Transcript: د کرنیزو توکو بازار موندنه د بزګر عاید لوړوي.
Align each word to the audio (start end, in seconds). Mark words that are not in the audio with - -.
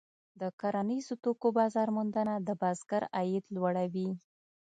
د 0.41 0.43
کرنیزو 0.59 1.13
توکو 1.23 1.47
بازار 1.57 1.87
موندنه 1.97 2.33
د 2.47 2.49
بزګر 2.61 3.03
عاید 3.15 3.43
لوړوي. 3.55 4.09